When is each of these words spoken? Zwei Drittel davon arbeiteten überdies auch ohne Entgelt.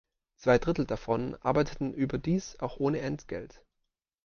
Zwei 0.35 0.57
Drittel 0.57 0.85
davon 0.85 1.35
arbeiteten 1.43 1.93
überdies 1.93 2.59
auch 2.59 2.79
ohne 2.79 3.01
Entgelt. 3.01 3.63